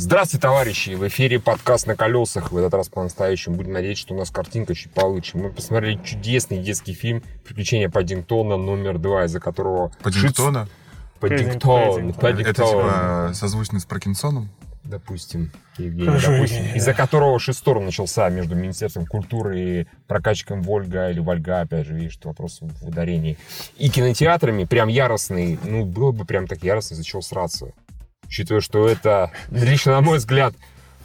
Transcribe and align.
Здравствуйте, 0.00 0.42
товарищи! 0.42 0.90
В 0.90 1.08
эфире 1.08 1.40
подкаст 1.40 1.88
на 1.88 1.96
колесах. 1.96 2.52
В 2.52 2.56
этот 2.56 2.72
раз 2.72 2.88
по-настоящему. 2.88 3.56
Будем 3.56 3.72
надеяться, 3.72 4.02
что 4.02 4.14
у 4.14 4.16
нас 4.16 4.30
картинка 4.30 4.72
чуть 4.72 4.92
получше. 4.92 5.36
Мы 5.36 5.50
посмотрели 5.50 5.98
чудесный 6.04 6.58
детский 6.58 6.92
фильм 6.92 7.20
«Приключения 7.44 7.90
Паддингтона» 7.90 8.56
номер 8.56 8.98
два, 8.98 9.24
из-за 9.24 9.40
которого... 9.40 9.90
Паддингтона? 10.00 10.68
Паддингтон. 11.18 12.12
Паддингтон. 12.12 12.46
Это 12.46 12.62
типа 12.62 13.30
созвучно 13.34 13.80
с 13.80 13.86
Паркинсоном? 13.86 14.48
Допустим, 14.84 15.50
Евгений, 15.78 16.06
допустим, 16.06 16.76
из-за 16.76 16.94
которого 16.94 17.40
шесторм 17.40 17.84
начался 17.84 18.30
между 18.30 18.54
Министерством 18.54 19.04
культуры 19.04 19.60
и 19.60 19.86
прокачком 20.06 20.62
Вольга 20.62 21.10
или 21.10 21.18
Вольга, 21.18 21.60
опять 21.62 21.88
же, 21.88 21.94
видишь, 21.94 22.20
вопрос 22.22 22.60
в 22.60 22.88
ударении. 22.88 23.36
И 23.76 23.90
кинотеатрами 23.90 24.62
прям 24.62 24.88
яростный, 24.88 25.58
ну, 25.64 25.84
было 25.84 26.12
бы 26.12 26.24
прям 26.24 26.46
так 26.46 26.62
яростно, 26.62 26.94
из-за 26.94 27.04
чего 27.04 27.20
сраться. 27.20 27.72
Учитывая, 28.28 28.60
что 28.60 28.86
это, 28.86 29.32
лично 29.50 29.92
на 29.92 30.00
мой 30.02 30.18
взгляд, 30.18 30.54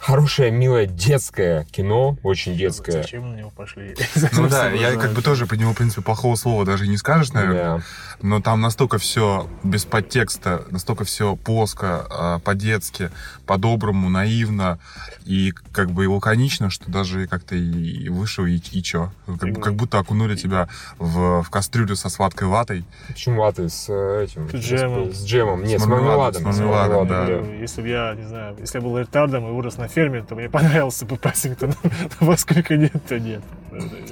хорошее, 0.04 0.50
милое 0.50 0.86
детское 0.86 1.64
кино, 1.64 2.18
очень 2.22 2.54
детское. 2.54 3.02
Зачем 3.02 3.30
на 3.30 3.36
него 3.36 3.50
пошли? 3.50 3.96
Ну 4.32 4.48
да, 4.48 4.70
я 4.70 4.96
как 4.96 5.12
бы 5.12 5.22
тоже 5.22 5.46
по 5.46 5.54
нему, 5.54 5.72
в 5.72 5.76
принципе, 5.76 6.02
плохого 6.02 6.36
слова 6.36 6.64
даже 6.64 6.86
не 6.86 6.96
скажешь, 6.96 7.32
наверное. 7.32 7.82
Но 8.20 8.40
там 8.40 8.60
настолько 8.60 8.98
все 8.98 9.48
без 9.62 9.84
подтекста, 9.84 10.64
настолько 10.70 11.04
все 11.04 11.36
плоско, 11.36 12.06
а, 12.10 12.38
по-детски, 12.40 13.10
по-доброму, 13.46 14.08
наивно 14.10 14.78
и 15.24 15.52
как 15.72 15.90
бы 15.90 16.04
и 16.04 16.06
лаконично, 16.06 16.70
что 16.70 16.90
даже 16.90 17.26
как-то 17.26 17.54
и 17.54 18.08
вышел, 18.08 18.44
и, 18.44 18.56
и 18.56 18.82
чё. 18.82 19.10
Как, 19.40 19.60
как 19.60 19.74
будто 19.74 19.98
окунули 19.98 20.36
тебя 20.36 20.68
в, 20.98 21.42
в 21.42 21.50
кастрюлю 21.50 21.96
со 21.96 22.08
сладкой 22.08 22.48
ватой. 22.48 22.84
Почему 23.08 23.40
ваты 23.40 23.68
с 23.68 23.86
э, 23.88 24.24
этим? 24.24 24.48
С 24.50 24.54
джемом. 24.54 25.12
С 25.12 25.24
джемом. 25.24 25.64
Нет, 25.64 25.80
С 25.80 25.86
мармеладом. 25.86 26.42
с 26.42 26.44
мармеладом, 26.44 27.08
да. 27.08 27.26
Если 27.60 27.82
бы 27.82 27.88
я, 27.88 28.14
не 28.14 28.26
знаю, 28.26 28.56
если 28.58 28.78
я 28.78 28.84
был 28.84 28.98
ретардом 28.98 29.48
и 29.48 29.52
вырос 29.52 29.78
на 29.78 29.88
ферме, 29.94 30.22
то 30.22 30.34
мне 30.34 30.48
понравился 30.48 31.06
бы 31.06 31.16
Пассингтон. 31.16 31.74
Во 32.20 32.36
сколько 32.36 32.76
нет, 32.76 32.92
то 33.08 33.18
нет. 33.18 33.42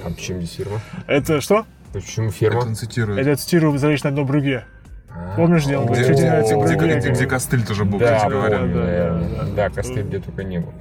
А 0.03 0.09
почему 0.09 0.39
здесь 0.39 0.55
фирма? 0.55 0.79
Это 1.07 1.41
что? 1.41 1.65
Почему 1.91 2.27
Это 2.27 2.35
фирма? 2.35 2.59
он 2.59 2.75
цитирует. 2.75 3.19
Это 3.19 3.35
цитирую 3.35 3.77
«Залечь 3.77 4.03
на 4.03 4.11
дно 4.11 4.23
брюге». 4.25 4.65
А, 5.09 5.35
Помнишь, 5.35 5.65
где 5.65 5.77
он 5.77 5.85
говорит, 5.85 6.09
где, 6.09 7.27
костыль 7.27 7.63
тоже 7.63 7.85
был, 7.85 7.99
кстати 7.99 8.29
говоря. 8.29 9.21
Да, 9.55 9.69
костыль 9.69 10.03
где 10.03 10.19
только 10.19 10.43
не 10.43 10.59
был. 10.59 10.73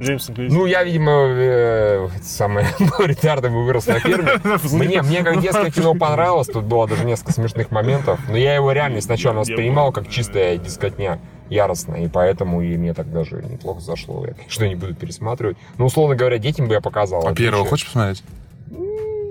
Джеймс 0.00 0.28
Инглиш. 0.28 0.52
Ну, 0.52 0.66
я, 0.66 0.84
видимо, 0.84 1.12
э, 1.28 2.08
самое 2.22 2.66
ретардом 2.98 3.54
и 3.54 3.62
вырос 3.64 3.86
на 3.86 3.98
ферме. 3.98 4.32
Мне, 4.72 5.02
мне 5.02 5.22
как 5.22 5.40
детское 5.40 5.70
кино 5.70 5.94
понравилось, 5.98 6.48
тут 6.48 6.64
было 6.64 6.86
даже 6.86 7.04
несколько 7.04 7.32
смешных 7.32 7.70
моментов, 7.70 8.20
но 8.28 8.36
я 8.36 8.54
его 8.54 8.72
реально 8.72 9.00
сначала 9.00 9.40
воспринимал 9.40 9.92
как 9.92 10.08
чистая 10.08 10.58
дискотня 10.58 11.18
яростно, 11.48 11.94
и 11.96 12.08
поэтому 12.08 12.60
и 12.60 12.76
мне 12.76 12.92
так 12.92 13.10
даже 13.10 13.36
неплохо 13.36 13.80
зашло. 13.80 14.26
Я, 14.26 14.34
что 14.48 14.66
не 14.68 14.74
буду 14.74 14.94
пересматривать. 14.94 15.56
Ну, 15.78 15.86
условно 15.86 16.14
говоря, 16.16 16.38
детям 16.38 16.68
бы 16.68 16.74
я 16.74 16.80
показал. 16.80 17.26
А 17.26 17.34
первого 17.34 17.64
хочешь 17.64 17.86
посмотреть? 17.86 18.22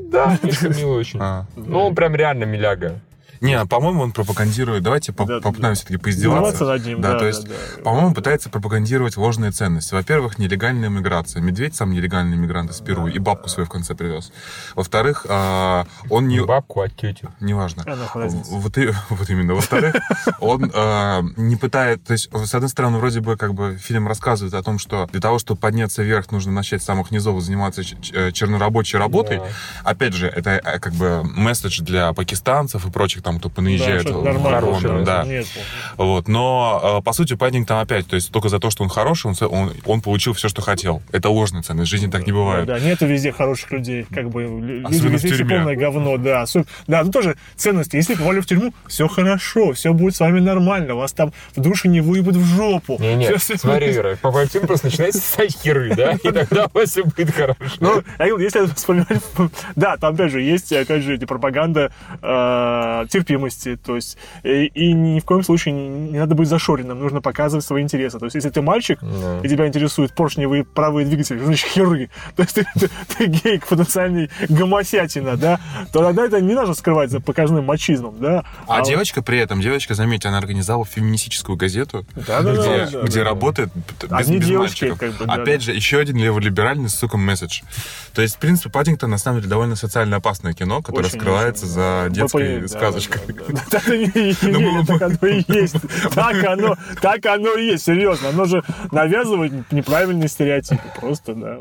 Да, 0.10 0.38
Миша 0.42 0.70
милый 0.70 1.00
очень. 1.00 1.20
А. 1.22 1.46
Ну, 1.56 1.80
он 1.88 1.96
прям 1.96 2.16
реально 2.16 2.46
миляга. 2.46 3.00
Не, 3.46 3.54
а, 3.54 3.66
по-моему, 3.66 4.02
он 4.02 4.12
пропагандирует. 4.12 4.84
Давайте 4.84 5.12
Да, 5.12 5.40
попытаемся 5.40 5.62
да. 5.62 5.74
все-таки 5.74 5.98
поиздеваться. 5.98 6.50
Издеваться 6.50 6.66
над 6.66 6.86
ним, 6.86 7.02
да, 7.02 7.14
то 7.14 7.20
да, 7.20 7.28
есть, 7.28 7.48
да. 7.48 7.54
по-моему, 7.84 8.14
пытается 8.14 8.50
пропагандировать 8.50 9.18
ложные 9.18 9.52
ценности. 9.52 9.94
Во-первых, 9.94 10.38
нелегальная 10.38 10.90
миграция. 10.90 11.42
Медведь 11.42 11.76
сам 11.76 11.92
нелегальный 11.92 12.38
мигрант 12.38 12.72
из 12.72 12.82
Перу, 12.82 13.08
и 13.08 13.20
бабку 13.20 13.50
свою 13.50 13.68
в 13.68 13.70
конце 13.70 13.96
привез. 13.96 14.32
Во-вторых, 14.76 15.26
а, 15.30 15.86
он 16.10 16.28
не... 16.28 16.36
Не 16.36 16.46
бабку, 16.46 16.82
а 16.82 16.90
тетю. 16.90 17.32
Неважно. 17.40 17.84
Вот, 18.16 18.78
и, 18.78 18.90
вот 19.10 19.30
именно. 19.30 19.54
Во-вторых, 19.54 19.96
он 20.40 20.72
а, 20.74 21.24
не 21.38 21.56
пытает... 21.56 22.04
То 22.04 22.14
есть, 22.14 22.30
с 22.34 22.56
одной 22.56 22.70
стороны, 22.70 22.98
вроде 22.98 23.22
бы 23.22 23.38
как 23.38 23.54
бы 23.54 23.78
фильм 23.78 24.08
рассказывает 24.08 24.54
о 24.54 24.64
том, 24.64 24.80
что 24.80 25.08
для 25.12 25.22
того, 25.22 25.40
чтобы 25.40 25.60
подняться 25.60 26.04
вверх, 26.04 26.32
нужно 26.32 26.52
начать 26.52 26.82
с 26.82 26.86
самых 26.86 27.12
низов 27.12 27.42
заниматься 27.42 27.84
чернорабочей 27.84 29.00
работой. 29.00 29.38
Да. 29.38 29.46
Опять 29.84 30.14
же, 30.14 30.28
это 30.28 30.52
э, 30.52 30.80
как 30.80 30.94
бы 30.94 31.24
месседж 31.24 31.82
для 31.82 32.14
пакистанцев 32.14 32.86
и 32.86 32.92
прочих 32.92 33.24
там, 33.24 33.35
кто 33.40 33.50
Да, 33.50 33.56
понаезжает 33.56 34.02
что-то 34.02 34.20
в 34.32 34.44
хорошее 34.44 35.04
да. 35.06 35.24
Нет, 35.26 35.46
Вот, 35.98 36.28
но, 36.28 37.00
э, 37.00 37.04
по 37.04 37.14
сути, 37.14 37.36
Паддингтон 37.36 37.80
опять, 37.80 38.08
то 38.08 38.16
есть 38.16 38.32
только 38.32 38.50
за 38.50 38.60
то, 38.60 38.70
что 38.70 38.84
он 38.84 38.90
хороший, 38.90 39.28
он, 39.28 39.36
он, 39.50 39.74
он 39.86 40.02
получил 40.02 40.34
все, 40.34 40.50
что 40.50 40.62
хотел. 40.62 41.02
Это 41.12 41.30
ложная 41.30 41.62
ценность, 41.62 41.90
в 41.90 41.92
жизни 41.92 42.10
так 42.10 42.26
не 42.26 42.32
бывает. 42.32 42.66
Да, 42.66 42.80
нету 42.80 43.06
везде 43.06 43.32
хороших 43.32 43.72
людей. 43.72 44.06
Как 44.14 44.30
бы 44.30 44.44
люди 44.44 44.86
Особенно 44.86 45.10
в 45.10 45.14
везде 45.14 45.34
все 45.34 45.46
полное 45.46 45.76
говно, 45.76 46.18
да. 46.18 46.44
Особ- 46.44 46.68
Да, 46.88 47.04
ну 47.04 47.12
тоже 47.12 47.36
ценности. 47.56 47.96
Если 47.96 48.16
попали 48.16 48.40
в 48.40 48.46
тюрьму, 48.46 48.74
все 48.88 49.08
хорошо, 49.08 49.74
все 49.74 49.94
будет 49.94 50.16
с 50.16 50.20
вами 50.20 50.40
нормально. 50.40 50.96
Вас 50.96 51.14
там 51.14 51.34
в 51.56 51.62
душе 51.62 51.88
не 51.88 52.02
выебут 52.02 52.36
в 52.36 52.46
жопу. 52.46 52.98
Не-не, 53.00 53.26
Всё- 53.28 53.38
всё- 53.38 53.58
смотри, 53.58 53.92
Вера, 53.92 54.16
по 54.22 54.32
фильм 54.46 54.68
просто 54.68 54.88
начинается 54.88 55.22
с 55.22 55.62
херы, 55.62 55.94
да? 55.96 56.14
И 56.14 56.32
тогда 56.32 56.68
у 56.74 56.78
вас 56.78 56.90
все 56.90 57.04
будет 57.04 57.32
хорошо. 57.34 57.56
Ну, 57.80 58.04
если 58.40 58.66
вспоминать, 58.74 59.22
да, 59.76 59.98
там 59.98 60.14
опять 60.14 60.32
же 60.32 60.42
есть, 60.42 60.72
опять 60.72 61.04
же, 61.04 61.16
эти 61.16 61.26
пропаганда 61.26 61.92
э, 62.22 63.06
терпимости, 63.20 63.78
то 63.78 63.96
есть 63.96 64.18
и, 64.44 64.66
и 64.66 64.94
ни 64.94 65.20
в 65.20 65.26
коем 65.26 65.44
случае 65.44 65.74
не, 65.74 65.88
не 66.12 66.20
надо 66.20 66.36
быть 66.36 66.50
зашоренным, 66.50 67.00
нужно 67.00 67.22
показывать 67.22 67.66
свои 67.66 67.82
интересы. 67.82 68.20
То 68.20 68.26
есть 68.26 68.36
если 68.36 68.50
ты 68.50 68.62
мальчик 68.62 69.00
Да. 69.02 69.40
и 69.42 69.48
тебя 69.48 69.68
интересуют 69.68 70.14
поршневые 70.14 70.64
правые 70.66 71.06
двигатели, 71.06 71.40
значит 71.40 71.68
херы, 71.70 72.10
то 72.36 72.44
есть 72.44 72.56
ты, 72.56 72.66
ты, 72.78 72.90
ты 73.18 73.26
гей, 73.28 73.60
потенциальный 73.60 74.30
гомосятина, 74.50 75.38
да, 75.38 75.60
то 75.94 76.04
тогда 76.04 76.26
это 76.26 76.42
не 76.42 76.54
надо 76.54 76.74
скрывать 76.74 77.10
за 77.12 77.22
показным 77.22 77.64
мачизмом, 77.66 78.16
да. 78.20 78.44
А, 78.68 78.80
вот- 78.80 78.88
девочка 78.88 79.22
при 79.22 79.40
этом, 79.40 79.62
девочка, 79.62 79.94
заметьте, 79.94 80.28
она 80.28 80.38
организовала 80.40 80.86
феминистическую 80.86 81.56
газету, 81.58 82.06
где, 82.16 82.26
да, 82.26 82.88
где 83.04 83.20
да. 83.20 83.24
работает 83.24 83.70
без, 83.74 84.12
Одни 84.12 84.40
без 84.40 84.48
девочки, 84.48 84.86
мальчиков. 84.86 85.00
как 85.00 85.18
бы, 85.18 85.26
да, 85.26 85.34
Опять 85.42 85.60
да. 85.60 85.66
же, 85.66 85.74
еще 85.74 86.00
один 86.00 86.18
леволиберальный, 86.18 86.90
сука, 86.90 87.18
месседж. 87.18 87.62
То 88.14 88.22
есть, 88.22 88.36
в 88.36 88.40
принципе, 88.40 88.70
Паддингтон, 88.70 89.10
на 89.10 89.18
самом 89.18 89.40
деле, 89.40 89.50
довольно 89.50 89.76
социально 89.76 90.18
опасное 90.18 90.54
кино, 90.54 90.82
которое 90.82 91.08
Очень, 91.08 91.20
скрывается 91.20 91.66
очень, 91.66 91.74
за 91.74 92.08
детской 92.10 92.60
да, 92.62 92.68
сказочкой. 92.68 93.05
Да, 93.10 93.20
да, 93.28 93.44
да. 93.50 93.62
Так 93.70 93.88
и 93.90 93.98
не- 94.00 94.52
Ну, 94.52 94.86
Так 94.86 95.02
оно 95.02 95.28
и 95.28 95.44
есть. 95.48 95.76
Так 96.14 96.44
оно, 96.44 96.76
так 97.02 97.26
оно 97.26 97.54
и 97.56 97.66
есть, 97.68 97.86
серьезно. 97.86 98.30
Оно 98.30 98.46
же 98.46 98.64
навязывает 98.92 99.72
неправильные 99.72 100.28
стереотипы. 100.30 100.84
Просто, 101.00 101.34
да. 101.36 101.58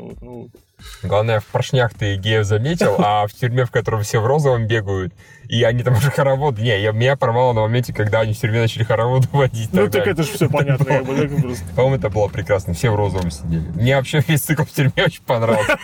Главное, 1.03 1.39
в 1.39 1.45
поршнях 1.45 1.93
ты 1.93 2.15
геев 2.15 2.45
заметил, 2.45 2.95
а 2.97 3.27
в 3.27 3.33
тюрьме, 3.33 3.65
в 3.65 3.71
которой 3.71 4.03
все 4.03 4.19
в 4.19 4.25
розовом 4.25 4.67
бегают, 4.67 5.13
и 5.49 5.63
они 5.63 5.83
там 5.83 5.95
уже 5.95 6.11
хоровод... 6.11 6.57
Не, 6.57 6.81
я, 6.81 6.91
меня 6.91 7.15
порвало 7.15 7.53
на 7.53 7.61
моменте, 7.61 7.93
когда 7.93 8.21
они 8.21 8.33
в 8.33 8.39
тюрьме 8.39 8.61
начали 8.61 8.83
хороводы 8.83 9.27
водить. 9.31 9.69
Ну, 9.71 9.83
тогда. 9.83 9.99
так 9.99 10.07
это 10.07 10.23
же 10.23 10.31
все 10.31 10.49
понятно. 10.49 10.85
как 10.85 11.05
бы, 11.05 11.15
так 11.15 11.41
просто. 11.41 11.65
По-моему, 11.75 11.95
это 11.97 12.09
было 12.09 12.27
прекрасно. 12.27 12.73
Все 12.73 12.89
в 12.89 12.95
розовом 12.95 13.31
сидели. 13.31 13.67
Мне 13.75 13.95
вообще 13.95 14.23
весь 14.27 14.41
цикл 14.41 14.63
в 14.63 14.71
тюрьме 14.71 15.05
очень 15.05 15.23
понравился. 15.23 15.77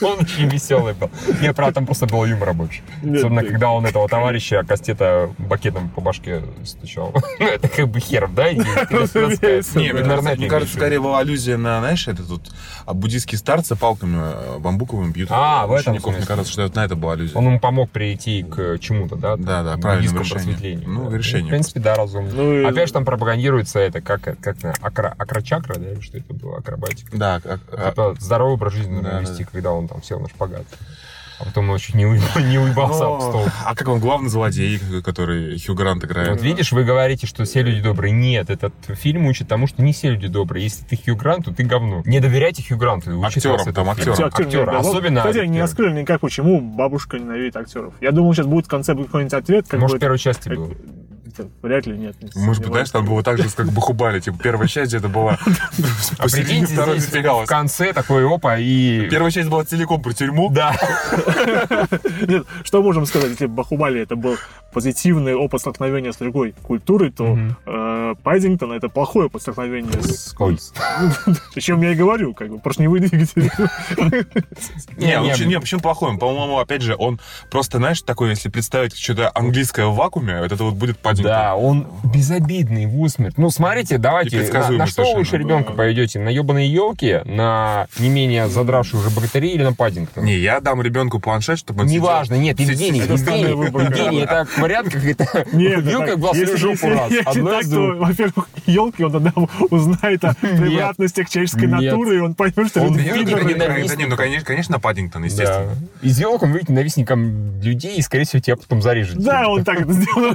Он 0.00 0.18
очень 0.20 0.48
веселый 0.48 0.94
был. 0.94 1.10
Не, 1.40 1.52
правда, 1.52 1.74
там 1.74 1.86
просто 1.86 2.06
был 2.06 2.24
юмор 2.24 2.48
рабочий. 2.48 2.82
Нет, 3.02 3.18
Особенно, 3.18 3.44
когда 3.44 3.70
он 3.70 3.86
этого 3.86 4.08
товарища 4.08 4.64
Кастета 4.66 5.30
бакетом 5.38 5.88
по 5.90 6.00
башке 6.00 6.42
стучал. 6.64 7.14
Ну, 7.38 7.48
это 7.48 7.68
как 7.68 7.88
бы 7.88 7.98
херов, 7.98 8.34
да? 8.34 8.52
Не, 8.52 8.60
мне 8.60 8.86
кажется, 8.86 10.36
мне 10.36 10.66
скорее 10.66 11.00
была 11.00 11.20
аллюзия 11.20 11.56
на, 11.56 11.80
знаешь, 11.80 12.06
это 12.06 12.22
тут 12.22 12.52
а, 12.86 12.94
буддийские 12.94 13.38
старцы 13.38 13.74
палками 13.74 14.11
э, 14.16 14.58
бамбуковыми 14.58 15.12
бьют 15.12 15.28
А, 15.30 15.66
в 15.66 15.72
этом 15.72 15.92
учеников. 15.94 16.12
Мне 16.12 16.20
смысле. 16.22 16.26
кажется, 16.28 16.52
что 16.52 16.62
это 16.62 16.76
на 16.76 16.84
это 16.84 16.96
была 16.96 17.12
аллюзия. 17.14 17.36
Он 17.36 17.44
ему 17.46 17.60
помог 17.60 17.90
прийти 17.90 18.42
к 18.42 18.78
чему-то, 18.78 19.16
да? 19.16 19.36
Да, 19.36 19.62
да, 19.62 19.76
К 19.76 19.80
правильному 19.80 20.18
просветлению. 20.18 20.88
Ну, 20.88 21.10
да. 21.10 21.16
решению 21.16 21.46
В 21.46 21.50
принципе, 21.50 21.80
да, 21.80 21.94
разумно. 21.94 22.30
Ну, 22.34 22.60
и- 22.60 22.64
Опять 22.64 22.88
же, 22.88 22.94
там 22.94 23.04
пропагандируется 23.04 23.78
это, 23.78 24.00
как, 24.00 24.22
как 24.40 24.62
на 24.62 24.72
акро, 24.80 25.14
акрочакра, 25.18 25.74
да, 25.78 25.90
или 25.92 26.00
что 26.00 26.18
это 26.18 26.34
было, 26.34 26.58
акробатика. 26.58 27.16
Да, 27.16 27.40
как- 27.40 27.60
а, 27.72 27.88
Это 27.90 28.14
здоровый 28.20 28.54
образ 28.54 28.72
жизни 28.74 29.00
Да, 29.02 29.20
вести, 29.20 29.44
да. 29.44 29.50
когда 29.52 29.72
он 29.72 29.88
там 29.88 30.02
сел 30.02 30.20
на 30.20 30.28
шпагат. 30.28 30.64
А 31.42 31.46
потом 31.46 31.70
он 31.70 31.78
чуть 31.78 31.94
не, 31.96 32.04
уеб- 32.04 32.40
не 32.48 32.58
уебался 32.58 33.06
об 33.06 33.20
стол. 33.20 33.44
Ну, 33.46 33.50
а 33.66 33.74
как 33.74 33.88
он 33.88 33.98
главный 34.00 34.30
злодей, 34.30 34.80
который 35.04 35.58
Хью 35.60 35.74
Грант 35.74 36.04
играет? 36.04 36.28
Вот 36.30 36.40
видишь, 36.40 36.70
вы 36.72 36.84
говорите, 36.84 37.26
что 37.26 37.44
все 37.44 37.62
люди 37.62 37.82
добрые. 37.82 38.12
Нет, 38.12 38.48
этот 38.48 38.72
фильм 38.94 39.26
учит 39.26 39.48
тому, 39.48 39.66
что 39.66 39.82
не 39.82 39.92
все 39.92 40.10
люди 40.10 40.28
добрые. 40.28 40.64
Если 40.64 40.84
ты 40.84 40.96
Хью 40.96 41.16
Грант, 41.16 41.46
то 41.46 41.52
ты 41.52 41.64
говно. 41.64 42.02
Не 42.06 42.20
доверяйте 42.20 42.62
Хью 42.66 42.76
Гранту. 42.78 43.22
Актерам, 43.24 43.72
там, 43.72 43.90
актерам. 43.90 44.14
Актер- 44.18 44.44
Актеры, 44.44 44.66
да, 44.66 44.78
вот, 44.78 44.86
особенно 44.94 45.20
Кстати, 45.20 45.38
они 45.38 45.50
не 45.50 45.60
раскрыли 45.60 46.00
никак, 46.00 46.20
почему 46.20 46.60
бабушка 46.60 47.18
ненавидит 47.18 47.56
актеров. 47.56 47.94
Я 48.00 48.12
думал, 48.12 48.32
сейчас 48.34 48.46
будет 48.46 48.66
в 48.66 48.68
конце 48.68 48.94
какой-нибудь 48.94 49.34
ответ. 49.34 49.66
Как 49.68 49.80
Может, 49.80 49.96
в 49.96 50.00
первой 50.00 50.18
части 50.18 50.48
как- 50.48 50.58
было. 50.58 50.70
Это 51.32 51.48
Вряд 51.62 51.86
ли, 51.86 51.96
нет. 51.96 52.16
не 52.20 52.30
Может 52.40 52.62
быть, 52.62 52.72
знаешь, 52.72 52.90
там 52.90 53.06
было 53.06 53.22
так 53.22 53.38
же, 53.38 53.48
как 53.48 53.70
Бахубали. 53.72 54.20
Типа, 54.20 54.38
первая 54.42 54.68
часть 54.68 54.94
это 54.94 55.08
была... 55.08 55.38
А 56.18 56.24
Посередине 56.24 56.60
прикиньте, 56.60 56.74
второй 56.74 56.98
здесь 56.98 57.08
в 57.08 57.12
затерялась. 57.12 57.48
конце 57.48 57.92
такой 57.92 58.26
опа 58.26 58.58
и... 58.58 59.08
Первая 59.08 59.30
часть 59.30 59.48
была 59.48 59.64
целиком 59.64 60.02
про 60.02 60.12
тюрьму. 60.12 60.50
Да. 60.50 60.76
Нет, 62.28 62.46
что 62.64 62.82
можем 62.82 63.06
сказать, 63.06 63.30
если 63.30 63.46
Бахубали 63.46 64.00
это 64.00 64.16
был 64.16 64.36
позитивный 64.72 65.34
опыт 65.34 65.60
столкновения 65.60 66.12
с 66.12 66.16
другой 66.16 66.54
культурой, 66.62 67.10
то 67.10 67.38
э, 67.66 68.14
Пайдингтон 68.22 68.72
это 68.72 68.88
плохое 68.88 69.26
опыт 69.26 69.42
столкновения 69.42 70.00
с... 70.00 70.34
О 70.38 71.60
чем 71.60 71.82
я 71.82 71.92
и 71.92 71.94
говорю, 71.94 72.34
как 72.34 72.50
бы, 72.50 72.58
поршневые 72.58 73.02
двигатели. 73.02 73.50
Не, 74.96 75.46
Не, 75.46 75.60
почему 75.60 75.80
плохой? 75.80 76.16
По-моему, 76.16 76.58
опять 76.58 76.82
же, 76.82 76.96
он 76.96 77.20
просто, 77.50 77.78
знаешь, 77.78 78.02
такой, 78.02 78.30
если 78.30 78.48
представить 78.48 78.96
что-то 78.96 79.30
английское 79.34 79.86
в 79.86 79.94
вакууме, 79.94 80.40
вот 80.40 80.52
это 80.52 80.64
вот 80.64 80.74
будет 80.74 80.98
Да, 81.22 81.42
Да, 81.42 81.54
он 81.56 81.86
безобидный 82.04 82.86
в 82.86 83.00
усмерть. 83.00 83.38
Ну, 83.38 83.50
смотрите, 83.50 83.98
давайте, 83.98 84.42
на, 84.52 84.70
на 84.70 84.86
что 84.86 85.04
совершенно, 85.04 85.40
ребенка 85.40 85.70
да. 85.70 85.76
пойдете? 85.76 86.18
На 86.18 86.28
ебаные 86.28 86.72
елки, 86.72 87.20
на 87.24 87.86
не 87.98 88.08
менее 88.08 88.48
задравшую 88.48 89.00
уже 89.00 89.10
богатырей 89.14 89.54
или 89.54 89.62
на 89.62 89.72
Паддингтона? 89.72 90.24
Не, 90.24 90.36
я 90.38 90.60
дам 90.60 90.82
ребенку 90.82 91.20
планшет, 91.20 91.58
чтобы 91.58 91.82
он 91.82 91.86
Неважно, 91.86 92.34
нет, 92.34 92.60
Евгений, 92.60 93.00
Евгений. 93.00 93.50
Евгений, 93.50 94.20
это 94.20 94.46
вариант 94.58 94.92
как 94.92 95.04
это 95.04 95.46
Нет, 95.52 95.82
вилка 95.82 96.06
так, 96.06 96.16
в 96.16 96.20
глаз 96.20 96.36
или 96.36 96.42
если- 96.42 96.56
жопу 96.56 96.88
раз. 96.88 97.10
если 97.10 97.44
так, 97.44 97.64
то, 97.68 97.96
во-первых, 97.98 98.48
елки, 98.66 99.04
он 99.04 99.12
тогда 99.12 99.32
узнает 99.70 100.24
о 100.24 100.34
превратностях 100.40 101.28
человеческой 101.28 101.66
натуры, 101.66 102.16
и 102.16 102.18
он 102.20 102.34
поймет, 102.34 102.68
что 102.68 102.82
Он 102.82 102.96
нет, 102.96 104.08
ну, 104.08 104.16
конечно, 104.16 104.46
конечно, 104.46 104.80
Паддингтон, 104.80 105.24
естественно. 105.24 105.74
Из 106.02 106.18
елок 106.18 106.42
он 106.42 106.52
выйдет 106.52 106.68
ненавистником 106.68 107.60
людей 107.60 107.96
и, 107.96 108.02
скорее 108.02 108.24
всего, 108.24 108.40
тебя 108.40 108.56
потом 108.56 108.82
зарежет. 108.82 109.18
Да, 109.18 109.48
он 109.48 109.64
так 109.64 109.80
это 109.80 109.92
сделал, 109.92 110.34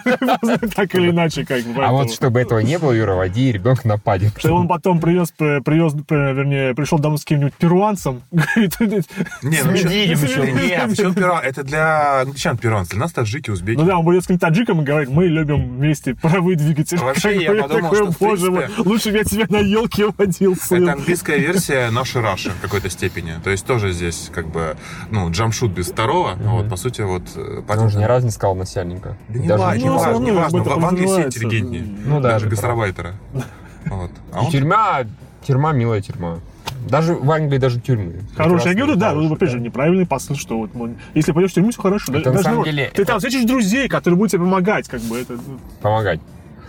так 0.77 0.95
или 0.95 1.09
иначе, 1.09 1.45
как 1.45 1.63
бы. 1.63 1.83
А 1.83 1.91
вот 1.91 2.11
чтобы 2.13 2.39
этого 2.39 2.59
не 2.59 2.77
было, 2.77 2.91
Юра, 2.91 3.15
води 3.15 3.51
ребенка 3.51 3.87
на 3.87 3.97
Паддингтон. 3.97 4.39
Что 4.39 4.53
он 4.55 4.67
потом 4.67 4.99
привез, 4.99 5.31
п- 5.31 5.61
привез, 5.61 5.93
п- 5.93 6.15
вернее, 6.33 6.73
пришел 6.75 6.99
домой 6.99 7.17
с 7.17 7.21
каким-нибудь 7.23 7.53
перуанцем. 7.55 8.21
Говорит, 8.31 8.75
Не, 9.41 9.61
ну. 9.63 9.71
Нет, 9.71 10.89
почему 10.89 11.13
перуан? 11.13 11.43
Это 11.43 11.63
для 11.63 12.21
англичан 12.21 12.57
перуанцы, 12.57 12.91
для 12.91 12.99
нас 13.01 13.11
таджики, 13.11 13.49
узбеки. 13.49 13.77
Ну 13.79 13.85
да, 13.85 13.97
он 13.97 14.05
будет 14.05 14.23
с 14.23 14.27
каким-то 14.27 14.47
таджиком 14.47 14.81
и 14.81 14.83
говорит, 14.83 15.09
мы 15.09 15.25
любим 15.25 15.77
вместе 15.77 16.15
паровые 16.15 16.55
двигатели. 16.57 16.99
Вообще, 16.99 17.41
я 17.43 17.53
подумал, 17.53 17.93
что, 17.93 18.13
боже 18.19 18.51
мой, 18.51 18.67
лучше 18.77 19.11
бы 19.11 19.17
я 19.17 19.23
тебя 19.23 19.45
на 19.49 19.57
елке 19.57 20.07
водил, 20.17 20.55
сын. 20.55 20.83
Это 20.83 20.93
английская 20.93 21.37
версия 21.39 21.89
нашей 21.89 22.21
Раши 22.21 22.51
в 22.51 22.61
какой-то 22.61 22.89
степени. 22.89 23.33
То 23.43 23.49
есть 23.49 23.65
тоже 23.65 23.91
здесь 23.91 24.29
как 24.33 24.47
бы, 24.47 24.75
ну, 25.09 25.29
джамшут 25.31 25.71
без 25.71 25.87
второго. 25.87 26.35
Вот, 26.39 26.69
по 26.69 26.75
сути, 26.77 27.01
вот... 27.01 27.23
э, 27.35 27.61
Он 27.67 27.89
же 27.89 27.97
ни 27.99 28.03
разу 28.03 28.25
не 28.25 28.31
сказал 28.31 28.55
начальника. 28.55 29.17
Да 29.29 29.39
не 29.39 29.47
Даже 29.47 29.61
важно, 29.63 30.17
не 30.19 30.31
важно, 30.31 30.63
это 30.71 30.79
В 30.79 30.85
Англии 30.85 31.05
все 31.05 31.25
интеллигентнее. 31.25 31.83
Ну 32.05 32.19
да, 32.21 32.29
Даже 32.33 32.47
гастарбайтера. 32.47 33.13
Вот. 33.85 34.11
А 34.33 34.41
И 34.41 34.45
он- 34.45 34.51
тюрьма, 34.51 34.99
тюрьма, 35.45 35.71
милая 35.71 36.01
тюрьма. 36.01 36.39
Даже 36.89 37.15
в 37.15 37.29
Англии 37.31 37.57
даже 37.57 37.79
тюрьмы. 37.81 38.21
Хороший. 38.35 38.69
Я 38.71 38.77
говорю, 38.77 38.95
да, 38.95 39.09
ну, 39.11 39.15
хорошие, 39.15 39.35
опять 39.35 39.49
же, 39.51 39.59
неправильный 39.59 40.05
посыл, 40.05 40.35
что 40.35 40.57
вот, 40.57 40.73
ну, 40.73 40.95
если 41.15 41.31
пойдешь 41.31 41.51
в 41.51 41.55
тюрьму, 41.55 41.71
все 41.71 41.81
хорошо. 41.81 42.13
Это 42.13 42.25
Даже 42.31 42.37
на 42.37 42.43
самом 42.43 42.63
деле- 42.63 42.91
Ты 42.93 43.01
это- 43.01 43.11
там 43.11 43.19
встретишь 43.19 43.45
друзей, 43.45 43.87
которые 43.89 44.17
будут 44.17 44.31
тебе 44.31 44.41
помогать, 44.43 44.87
как 44.87 45.01
бы, 45.01 45.19
это, 45.19 45.33
ну, 45.33 45.59
Помогать. 45.81 46.19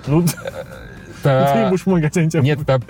ну, 0.06 0.23
ты 1.23 1.29
им 1.29 1.35
Это... 1.35 1.67
будешь 1.71 1.85
помогать, 1.85 2.17
они 2.17 2.31
тебе 2.31 2.43
Нет, 2.43 2.62
это 2.62 2.81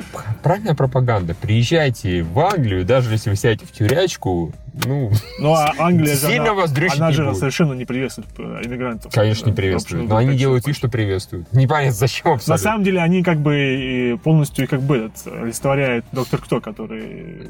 правильная 0.43 0.75
пропаганда. 0.75 1.35
Приезжайте 1.35 2.23
в 2.23 2.39
Англию, 2.41 2.85
даже 2.85 3.11
если 3.13 3.31
вы 3.31 3.37
сядете 3.37 3.67
в 3.67 3.73
тюрячку, 3.73 4.53
ну, 4.87 5.11
Ну, 5.39 5.53
а 5.55 5.73
Англия 5.79 6.15
же, 6.15 6.21
Сильно 6.27 6.53
она, 6.53 6.65
она 6.97 7.13
же 7.13 7.25
будет. 7.25 7.37
совершенно 7.39 7.73
не 7.75 7.85
приветствует 7.85 8.29
э, 8.39 8.63
иммигрантов. 8.65 9.13
конечно, 9.13 9.47
не 9.47 9.53
Да, 9.53 9.57
приветствуют. 9.57 10.05
потому 10.05 10.21
Но 10.23 10.29
они 10.29 10.39
делают 10.39 10.67
вид, 10.67 10.77
что 10.77 10.89
приветствуют. 10.89 11.53
Непонятно, 11.53 11.93
зачем 11.93 12.31
На 12.31 12.35
абсолютно. 12.35 12.63
самом 12.63 12.85
деле, 12.85 13.01
они 13.01 13.23
как 13.23 13.39
бы 13.39 13.57
и 13.57 14.17
полностью 14.19 14.69
как 14.69 14.81
бы 14.83 14.97
этот, 14.97 15.27
олицетворяют 15.43 16.05
доктор 16.13 16.41
Кто, 16.41 16.61
который... 16.61 17.47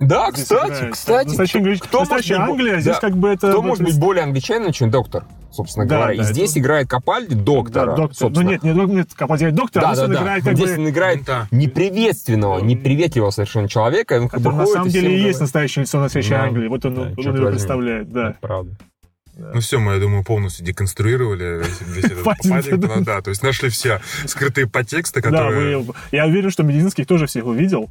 Да, 0.00 0.30
здесь 0.32 0.44
кстати, 0.44 0.66
играет. 0.72 0.92
кстати. 0.92 1.28
Настоящая, 1.28 1.60
кто- 1.76 1.86
кто 1.86 1.98
может 2.00 2.12
настоящая 2.12 2.40
быть 2.40 2.50
Англия, 2.50 2.80
здесь 2.80 2.94
да. 2.96 3.00
как 3.00 3.16
бы 3.16 3.28
это... 3.28 3.48
Кто 3.50 3.62
может 3.62 3.84
быть 3.84 3.98
более 3.98 4.24
англичанином, 4.24 4.72
чем 4.72 4.90
доктор, 4.90 5.24
собственно 5.54 5.86
Да, 5.86 5.96
говоря? 6.02 6.16
да, 6.16 6.22
и 6.22 6.26
здесь 6.32 6.50
это- 6.50 6.60
играет 6.60 6.88
Капальди 6.88 7.34
доктора, 7.34 7.86
Да, 7.92 7.96
доктор. 7.96 8.08
Ну 8.08 8.14
собственно. 8.34 8.48
нет, 8.50 8.62
не 8.62 8.74
док- 8.74 8.90
нет, 8.90 9.08
Капальди 9.14 9.50
доктор, 9.50 9.82
а 9.84 9.86
Да, 9.88 9.94
здесь 9.94 9.98
да, 9.98 10.04
он 10.04 10.12
да. 10.12 10.22
играет 10.22 10.44
как 10.44 10.56
Здесь 10.56 10.70
бы... 10.70 10.76
он 10.82 10.88
играет 10.90 11.24
Да. 11.24 11.48
неприветственного, 11.50 12.60
неприветливого 12.60 13.30
совершенно 13.30 13.68
человека. 13.68 14.20
Он 14.20 14.28
как 14.28 14.40
бы 14.40 14.44
который 14.44 14.56
на 14.56 14.64
ходит 14.64 14.74
самом 14.74 14.88
деле 14.90 15.08
и 15.08 15.12
есть 15.12 15.20
говорит. 15.22 15.40
настоящее 15.40 15.82
лицо 15.84 16.00
настоящей 16.00 16.30
Да. 16.30 16.42
Англии. 16.44 16.68
Вот 16.68 16.84
он, 16.84 16.94
Да, 16.94 17.00
он 17.02 17.16
черт 17.16 17.36
его 17.36 17.50
представляет, 17.50 18.12
да. 18.12 18.30
Это 18.30 18.38
правда. 18.40 18.76
Ну 19.36 19.60
все, 19.60 19.80
мы, 19.80 19.94
я 19.94 19.98
думаю, 19.98 20.22
полностью 20.22 20.64
деконструировали 20.64 21.58
весь, 21.64 21.80
весь 21.80 22.04
этот 22.04 22.22
Паддингтон. 22.22 22.62
Паддингтона, 22.62 23.04
да, 23.04 23.20
то 23.20 23.30
есть 23.30 23.42
нашли 23.42 23.68
все 23.68 24.00
скрытые 24.26 24.68
подтексты, 24.68 25.20
Да, 25.20 25.30
которые... 25.30 25.78
вы- 25.78 25.92
я 26.12 26.26
уверен, 26.26 26.50
что 26.50 26.62
Медицинский 26.62 27.04
тоже 27.04 27.26
всех 27.26 27.44
увидел. 27.46 27.90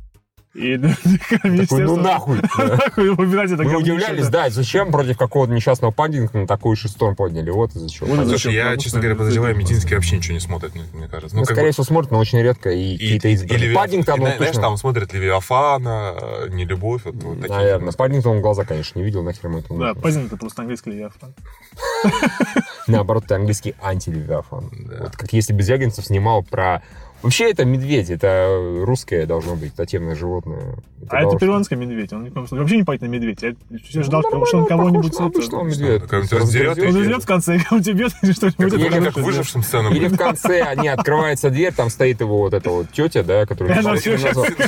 И 0.53 0.77
Такой, 1.41 1.83
ну 1.83 1.95
нахуй. 1.95 2.37
Нахуй 2.57 3.09
убирать 3.09 3.49
это 3.49 3.63
Мы 3.63 3.75
удивлялись, 3.75 4.27
да. 4.27 4.49
зачем 4.51 4.91
против 4.91 5.17
какого-то 5.17 5.51
несчастного 5.51 5.91
Паддингтона 5.91 6.45
такой 6.45 6.75
шестой 6.75 7.15
подняли. 7.15 7.49
Вот 7.49 7.75
из-за 7.75 7.89
чего. 7.89 8.15
Слушай, 8.23 8.53
я, 8.53 8.77
честно 8.77 8.99
говоря, 8.99 9.15
подозреваю. 9.15 9.55
Мединский 9.55 9.95
вообще 9.95 10.17
ничего 10.17 10.35
не 10.35 10.39
смотрит, 10.39 10.73
мне, 10.75 11.07
кажется. 11.07 11.35
Ну, 11.35 11.43
как 11.43 11.55
скорее 11.55 11.71
всего, 11.71 11.83
смотрит, 11.83 12.11
но 12.11 12.19
очень 12.19 12.39
редко 12.39 12.69
и 12.69 13.17
какие-то 13.17 13.73
Паддингтон, 13.73 14.19
знаешь, 14.19 14.55
там 14.55 14.77
смотрят 14.77 15.11
Левиафана, 15.13 16.15
э, 16.21 16.47
Нелюбовь, 16.49 17.01
вот, 17.05 17.41
такие. 17.41 17.55
Наверное. 17.55 17.91
Паддингтон 17.91 18.41
глаза, 18.41 18.63
конечно, 18.63 18.99
не 18.99 19.05
видел, 19.05 19.23
нахер 19.23 19.45
ему 19.45 19.59
это 19.59 19.73
Да, 19.73 19.91
это 19.91 20.37
просто 20.37 20.61
английский 20.61 20.91
Левиафан. 20.91 21.33
Наоборот, 22.87 23.25
это 23.25 23.35
английский 23.35 23.75
антилевиафан. 23.81 24.69
Вот 24.99 25.15
как 25.15 25.33
если 25.33 25.53
бы 25.53 25.63
Звягинцев 25.63 26.05
снимал 26.05 26.43
про... 26.43 26.83
Вообще 27.23 27.49
это 27.49 27.63
медведь, 27.63 28.09
это 28.09 28.81
русское 28.83 29.25
должно 29.25 29.55
быть, 29.55 29.73
татевное 29.73 30.13
животное. 30.13 30.75
А 31.09 31.23
это 31.23 31.37
перуанский 31.37 31.77
медведь, 31.77 32.11
он 32.11 32.29
вообще 32.29 32.77
не 32.77 32.83
пойдет 32.83 33.07
на 33.07 33.11
медведь. 33.13 33.41
Я 33.41 33.55
я 33.69 34.03
ждал, 34.03 34.21
Ну, 34.31 34.45
что 34.45 34.57
он 34.57 34.65
кого-нибудь... 34.65 35.17
похож 35.17 35.45
это-. 35.45 35.57
Он 35.57 35.69
идет 35.69 37.23
в 37.23 37.25
конце, 37.25 37.57
и 37.57 37.61
он 37.71 37.81
тебе 37.81 38.09
что-нибудь... 38.33 38.73
Или 38.73 38.97
это 38.97 39.05
как 39.11 39.17
выжившим 39.23 39.63
сцену. 39.63 39.91
Или 39.91 40.07
в 40.07 40.17
конце 40.17 40.61
они 40.61 40.89
открывается 40.89 41.49
дверь, 41.49 41.73
там 41.73 41.89
стоит 41.89 42.19
его 42.19 42.39
вот 42.39 42.53
эта 42.53 42.69
вот 42.69 42.91
тетя, 42.91 43.23
да, 43.23 43.45
которая... 43.45 43.81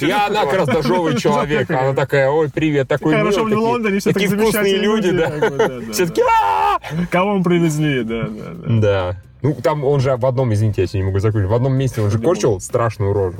Я, 0.01 0.27
она 0.27 0.45
как 0.45 0.53
раз 0.53 0.67
дожевый 0.67 1.17
человек. 1.17 1.69
Она 1.69 1.93
такая, 1.93 2.29
ой, 2.29 2.49
привет, 2.49 2.87
такой 2.87 3.15
Хорошо, 3.15 3.43
в 3.43 3.53
Лондоне 3.53 3.99
все 3.99 4.13
так 4.13 4.21
такие 4.21 4.39
вкусные 4.39 4.77
люди, 4.77 5.11
да. 5.11 5.31
Все 5.91 6.05
таки 6.05 6.21
«А!» 6.21 6.79
Кого 7.11 7.37
мы 7.37 7.43
привезли, 7.43 8.03
да, 8.03 8.27
да, 8.27 8.53
да. 8.67 9.17
Ну, 9.45 9.53
там 9.53 9.83
он 9.83 9.99
же 9.99 10.17
в 10.17 10.25
одном, 10.25 10.51
извините, 10.55 10.81
я 10.81 10.87
сегодня 10.87 11.03
не 11.03 11.11
могу 11.11 11.19
закончить, 11.19 11.51
в 11.51 11.53
одном 11.53 11.73
месте 11.73 12.01
он 12.01 12.09
же 12.09 12.17
корчил 12.17 12.59
страшную 12.59 13.13
рожу. 13.13 13.37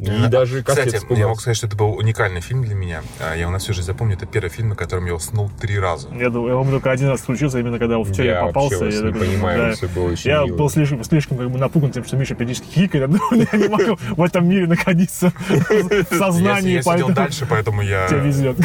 И 0.00 0.28
даже 0.28 0.62
как 0.62 0.76
Кстати, 0.76 0.98
я 1.18 1.26
могу 1.28 1.38
сказать, 1.38 1.56
что 1.56 1.66
это 1.66 1.76
был 1.76 1.92
уникальный 1.94 2.40
фильм 2.40 2.64
для 2.64 2.74
меня. 2.74 3.02
А, 3.20 3.34
Я 3.34 3.42
его 3.42 3.50
на 3.50 3.58
всю 3.58 3.72
жизнь 3.74 3.86
запомню. 3.86 4.16
Это 4.16 4.26
первый 4.26 4.48
фильм, 4.48 4.70
на 4.70 4.76
котором 4.76 5.06
я 5.06 5.14
уснул 5.14 5.50
три 5.60 5.78
раза. 5.78 6.08
Я 6.14 6.30
думаю, 6.30 6.58
он 6.58 6.70
только 6.70 6.90
один 6.90 7.08
раз 7.08 7.20
случился, 7.20 7.58
именно 7.60 7.78
когда 7.78 7.98
в 7.98 8.10
тюрьме 8.10 8.30
Я 8.30 8.44
попался. 8.46 8.84
вас 8.84 8.94
не 8.94 9.00
такой, 9.12 9.26
понимаю, 9.28 9.58
да. 9.58 9.72
все 9.74 9.88
было 9.88 10.04
очень 10.12 10.30
Я 10.30 10.44
мило. 10.44 10.56
был 10.56 10.70
слишком, 10.70 11.04
слишком 11.04 11.36
как 11.38 11.50
бы 11.50 11.58
напуган 11.58 11.90
тем, 11.90 12.04
что 12.04 12.16
Миша 12.16 12.34
периодически 12.34 12.66
хикает. 12.72 13.10
Я 13.10 13.18
думаю, 13.18 13.48
я 13.52 13.58
не 13.58 13.68
могу 13.68 13.98
в 14.16 14.22
этом 14.22 14.48
мире 14.48 14.66
находиться 14.66 15.30
в 15.48 15.70
Я, 15.92 16.18
сознании, 16.18 16.72
я 16.76 16.82
сидел 16.82 17.08
дальше, 17.10 17.46
поэтому 17.48 17.82
я... 17.82 18.08
тебя 18.08 18.18
везет. 18.20 18.56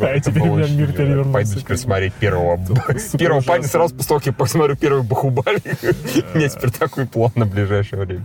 А 0.00 0.20
теперь 0.20 0.42
у 0.42 0.56
меня 0.56 0.66
мир 0.68 0.92
перевернулся. 0.92 1.32
Пойду 1.32 1.54
теперь 1.60 1.76
смотреть 1.76 2.14
первого. 2.14 2.58
Первого 3.18 3.40
парня 3.42 3.66
сразу 3.66 3.94
после 3.94 4.08
того, 4.08 4.18
как 4.20 4.26
я 4.26 4.32
посмотрю 4.32 4.76
первый 4.76 5.02
Бахубали. 5.02 5.60
У 6.34 6.38
меня 6.38 6.48
теперь 6.48 6.70
такой 6.70 7.06
план 7.06 7.30
на 7.36 7.46
ближайшее 7.46 8.02
время. 8.04 8.24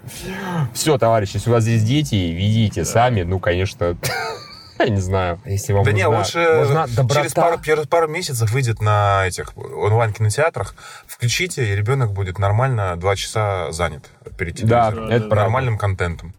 Все, 0.73 0.97
товарищи, 0.97 1.35
если 1.35 1.49
у 1.49 1.53
вас 1.53 1.63
здесь 1.63 1.83
дети, 1.83 2.15
ведите 2.39 2.85
сами. 2.85 3.23
Ну, 3.23 3.39
конечно, 3.39 3.97
я 4.79 4.87
не 4.89 5.01
знаю. 5.01 5.39
Если 5.45 5.73
вам 5.73 5.83
Да 5.83 5.91
не, 5.91 6.03
нужна- 6.03 6.17
лучше 6.19 6.39
нужна 6.55 6.87
доброта. 6.87 7.21
через 7.21 7.33
пару, 7.33 7.61
через 7.61 7.87
пару 7.87 8.07
месяцев 8.07 8.49
выйдет 8.51 8.81
на 8.81 9.25
этих 9.27 9.53
онлайн-кинотеатрах. 9.57 10.75
Включите, 11.07 11.65
и 11.71 11.75
ребенок 11.75 12.11
будет 12.13 12.39
нормально 12.39 12.95
два 12.95 13.15
часа 13.15 13.71
занят 13.71 14.09
перед 14.37 14.55
Да, 14.65 14.89
телевизором. 14.91 15.09
это 15.09 15.19
правда. 15.27 15.35
Нормальным 15.35 15.77
контентом. 15.77 16.33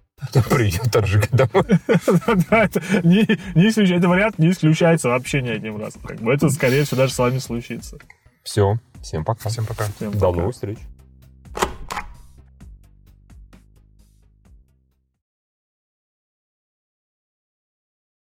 Придет 0.50 0.90
таджик 0.92 1.30
домой. 1.30 1.64
Да, 2.50 2.64
это 2.64 2.82
не, 3.02 3.26
не 3.54 3.68
исключ- 3.70 3.90
это 3.90 4.06
вариант 4.08 4.38
не 4.38 4.50
исключается 4.50 5.08
вообще 5.08 5.40
ни 5.40 5.48
одним 5.48 5.80
разом. 5.80 6.02
Как 6.02 6.18
бы 6.20 6.32
это, 6.34 6.50
скорее 6.50 6.84
всего, 6.84 6.98
даже 6.98 7.14
с 7.14 7.18
вами 7.18 7.38
случится. 7.38 7.96
Все, 8.42 8.76
всем 9.02 9.24
пока. 9.24 9.48
Всем 9.48 9.64
пока. 9.64 9.84
Всем 9.96 10.10
До 10.12 10.30
новых 10.32 10.54
встреч. 10.54 10.78